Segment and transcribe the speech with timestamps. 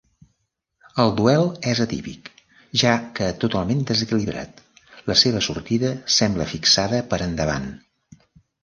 [1.03, 2.31] El duel és atípic,
[2.85, 4.65] ja que totalment desequilibrat:
[5.13, 7.75] la seva sortida sembla fixada per endavant.